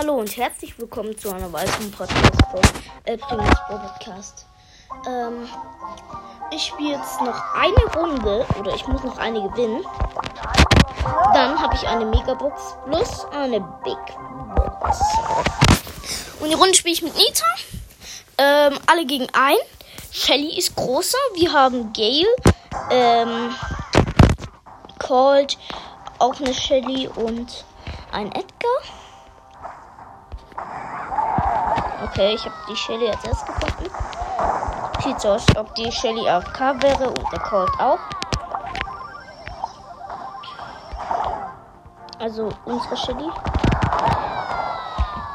[0.00, 2.62] Hallo und herzlich willkommen zu einer weiteren Podcast von
[3.04, 4.46] El Primus Podcast.
[5.06, 5.46] Ähm,
[6.50, 9.84] ich spiele jetzt noch eine Runde oder ich muss noch eine gewinnen.
[11.34, 13.98] Dann habe ich eine Megabox plus eine Big
[14.54, 15.00] Box.
[16.40, 17.44] Und die Runde spiele ich mit Nita.
[18.38, 19.58] Ähm, alle gegen ein.
[20.10, 21.18] Shelly ist großer.
[21.34, 22.34] Wir haben Gale,
[22.90, 23.54] ähm,
[24.98, 25.58] Cold,
[26.18, 27.66] auch eine Shelly und
[28.12, 28.99] ein Edgar.
[32.10, 33.88] Okay, ich habe die Shelly jetzt erst gefunden.
[35.00, 38.00] Sieht so aus, ob die Shelly AFK wäre und der Colt auch.
[42.18, 43.30] Also unsere Shelly.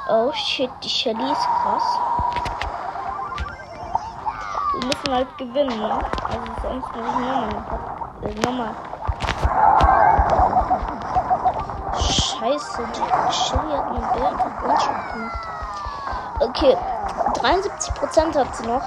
[0.09, 1.97] Oh shit, die Shelly ist krass.
[4.73, 5.99] Wir müssen halt gewinnen, ne?
[6.23, 7.49] Also sonst muss ich nochmal.
[8.21, 8.75] Äh, nochmal.
[11.97, 15.64] Scheiße, die Shelly hat mir Bild One-Shot gemacht.
[16.47, 16.77] Okay,
[17.41, 18.83] 73% hat sie noch.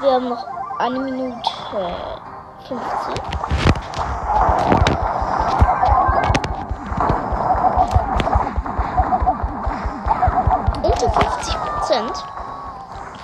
[0.00, 0.44] Wir haben noch
[0.80, 1.40] eine Minute
[2.66, 3.14] 15.
[10.82, 12.24] Unter 50 Prozent.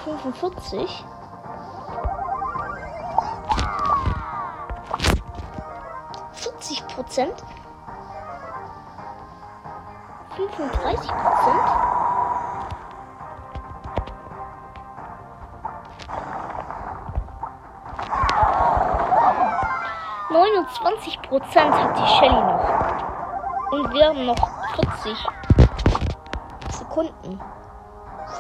[0.04, 1.04] 45.
[6.34, 7.42] Vierzig Prozent.
[10.36, 11.91] 35 Prozent.
[20.32, 22.64] 29 Prozent hat die Shelly noch.
[23.70, 25.26] Und wir haben noch 40
[26.70, 27.40] Sekunden.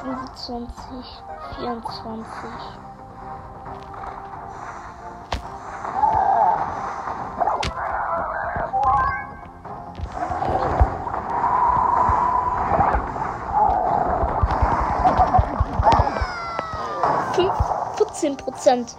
[0.00, 1.22] 25,
[1.58, 2.46] 24.
[17.34, 17.52] Fünf,
[17.96, 18.96] 14 Prozent.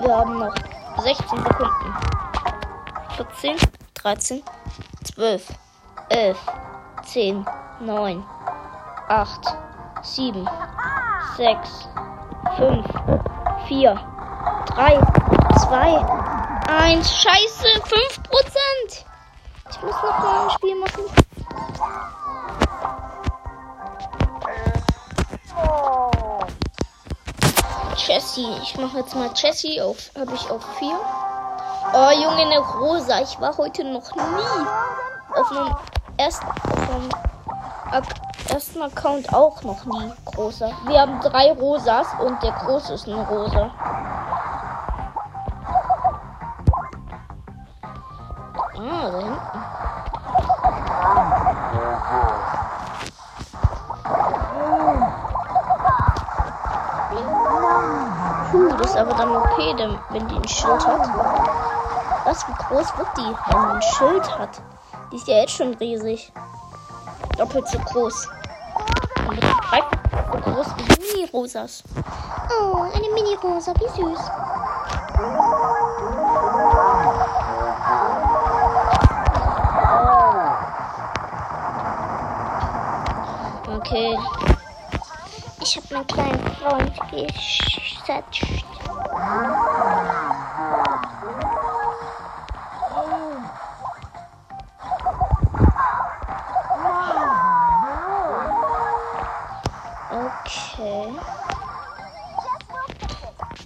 [0.00, 0.54] Wir haben noch
[1.02, 1.96] 16 Sekunden.
[3.16, 3.56] 14,
[3.94, 4.42] 13,
[5.14, 5.48] 12,
[6.10, 6.38] 11,
[7.04, 7.46] 10,
[7.80, 8.24] 9,
[9.08, 9.56] 8,
[10.02, 10.48] 7,
[11.36, 11.88] 6,
[12.56, 12.86] 5,
[13.66, 13.94] 4,
[14.66, 15.00] 3,
[15.58, 16.06] 2,
[16.68, 17.10] 1.
[17.10, 19.04] Scheiße, 5 Prozent.
[19.70, 21.02] Ich muss noch mal ein Spiel machen.
[28.12, 28.58] Jessie.
[28.62, 30.10] Ich mache jetzt mal Jessie auf.
[30.18, 30.88] Habe ich auf 4.
[31.94, 33.22] Oh, Junge, eine Rosa.
[33.22, 34.66] Ich war heute noch nie
[35.34, 35.74] auf einem
[36.18, 36.90] ersten, auf
[37.90, 38.04] einem
[38.50, 40.70] ersten Account auch noch nie großer.
[40.88, 43.70] Wir haben drei Rosas und der große ist eine Rosa.
[48.76, 49.62] Ah, da hinten.
[58.92, 59.74] Ist aber dann okay,
[60.10, 61.08] wenn die ein Schild hat.
[62.24, 64.62] Was, wie groß wird die, wenn die ein Schild hat?
[65.10, 66.30] Die ist ja jetzt schon riesig.
[67.38, 68.28] Doppelt so groß.
[69.28, 71.84] Und so groß wie Mini-Rosas.
[72.50, 74.20] Oh, eine Mini-Rosa, wie süß.
[83.74, 84.18] Okay.
[85.62, 88.71] Ich habe meinen kleinen Freund gesetzt.
[89.12, 89.20] Okay.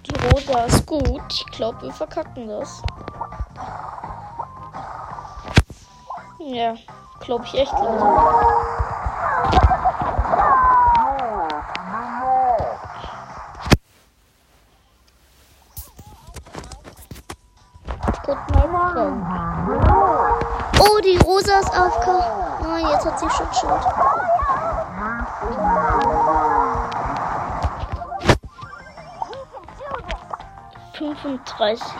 [0.05, 1.21] Die Rosa ist gut.
[1.29, 2.81] Ich glaube, wir verkacken das.
[6.39, 6.75] Ja,
[7.21, 7.73] glaube ich echt,
[18.27, 18.33] Oh,
[21.01, 22.07] die Rosa ist AFK.
[22.61, 23.71] Nein, jetzt hat sie Schutzschild.
[30.93, 31.93] Fünfunddreißig,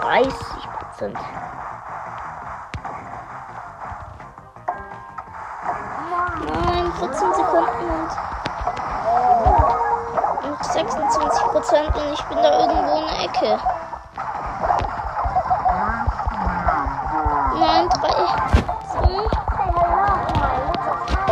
[0.00, 1.18] dreißig Prozent.
[6.44, 8.10] Nein, 14 Sekunden und,
[10.48, 13.58] und 26 Prozent und ich bin da irgendwo in der Ecke.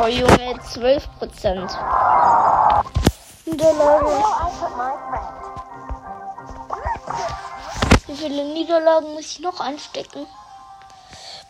[0.04, 1.78] Oh Junge, 12 Prozent.
[3.46, 4.22] Niederlage.
[8.06, 10.26] Wie viele Niederlagen muss ich noch einstecken?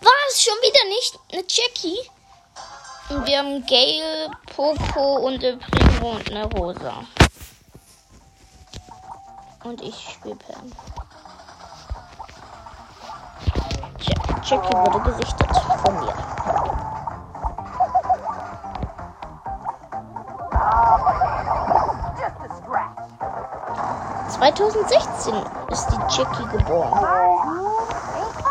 [0.00, 0.40] Was?
[0.40, 1.18] Schon wieder nicht?
[1.32, 1.98] Eine Jackie?
[3.08, 7.04] Und wir haben Gale, Poco und El Primo und eine Rosa.
[9.64, 10.70] Und ich spiele Pam.
[14.44, 15.50] Jackie wurde gesichtet
[15.82, 16.93] von mir.
[24.34, 25.34] 2016
[25.70, 27.06] ist die Jackie geboren.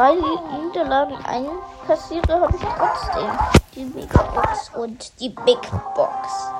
[0.00, 3.30] Drei Niederlagen einkassiere, habe ich trotzdem
[3.74, 5.60] die Megabox und die Big
[5.94, 6.50] Box.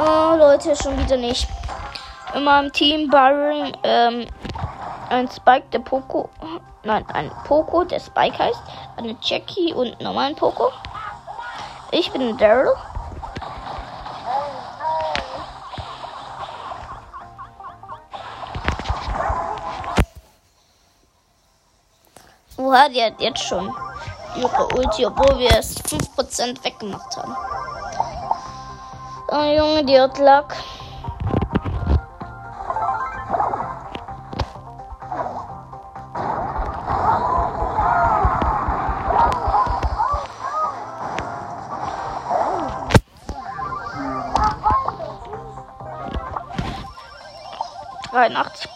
[0.00, 1.46] Oh, Leute, schon wieder nicht.
[2.34, 4.26] In meinem Team Byron, ähm,
[5.10, 6.30] ein Spike, der Poco,
[6.82, 8.62] nein, ein Poco, der Spike heißt,
[8.96, 10.72] eine Jackie und normalen Poco.
[11.90, 12.72] Ich bin Daryl.
[22.58, 23.74] Oha, die hat jetzt schon
[24.36, 27.36] ihre Ulti, obwohl wir es 5% weggemacht haben.
[29.28, 30.56] Oh Junge, die hat Lack.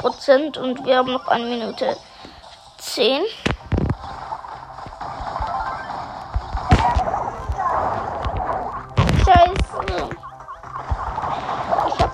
[0.00, 1.94] Prozent und wir haben noch eine Minute
[2.78, 3.22] zehn.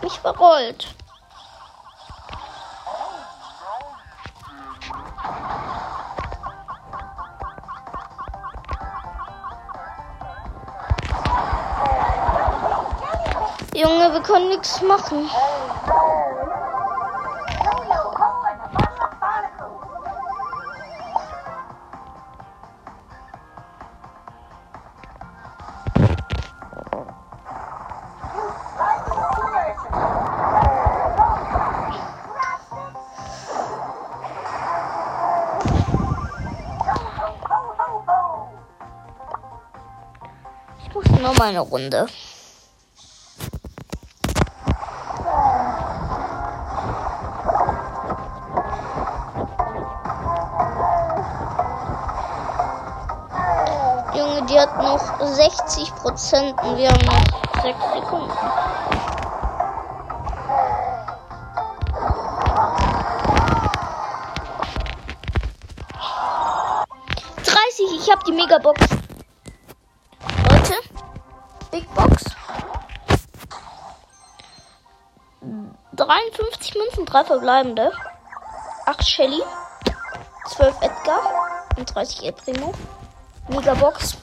[0.06, 0.94] Mich verrollt.
[13.74, 15.28] Junge, wir können nichts machen.
[41.20, 42.06] Nur mal eine Runde.
[54.14, 58.32] Junge, die hat noch 60 Prozent und wir haben noch 6 Sekunden.
[68.06, 68.95] Ich habe die Megabox.
[75.96, 77.92] 53 Münzen, 3 verbleibende.
[78.84, 79.42] 8 Shelly.
[80.50, 81.20] 12 Edgar.
[81.76, 82.72] Und 30 El Primo.
[83.48, 84.16] Megabox.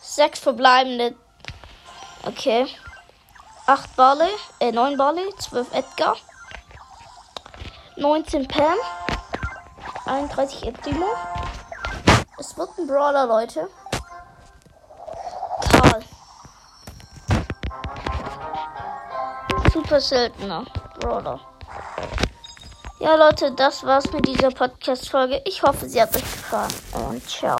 [0.00, 1.14] 6 verbleibende.
[2.24, 2.66] Okay.
[3.66, 4.30] 8 Barley.
[4.58, 5.28] Äh, 9 Barley.
[5.38, 6.16] 12 Edgar.
[7.96, 8.78] 19 Pam.
[10.06, 11.06] 31 El Primo.
[12.38, 13.68] Es wird ein Brawler, Leute.
[15.70, 16.04] Karl.
[19.86, 20.64] Super seltener
[20.98, 21.38] Brawler.
[22.98, 25.42] Ja, Leute, das war's mit dieser Podcast-Folge.
[25.44, 26.72] Ich hoffe, sie hat euch gefallen
[27.08, 27.54] und ciao.